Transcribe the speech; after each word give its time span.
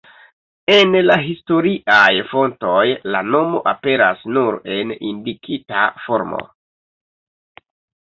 En 0.75 0.95
la 1.09 1.17
historiaj 1.31 2.13
fontoj 2.31 2.87
la 3.17 3.23
nomo 3.29 3.61
aperas 3.75 4.27
nur 4.33 4.61
en 4.81 4.97
indikita 5.13 5.89
formo. 6.09 6.45